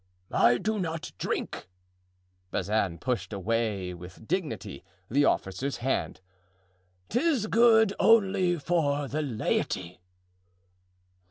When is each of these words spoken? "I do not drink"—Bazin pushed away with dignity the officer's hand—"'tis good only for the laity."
"I 0.33 0.57
do 0.57 0.79
not 0.79 1.11
drink"—Bazin 1.19 2.97
pushed 2.97 3.31
away 3.31 3.93
with 3.93 4.27
dignity 4.27 4.83
the 5.11 5.25
officer's 5.25 5.77
hand—"'tis 5.77 7.45
good 7.45 7.93
only 7.99 8.57
for 8.57 9.07
the 9.07 9.21
laity." 9.21 10.01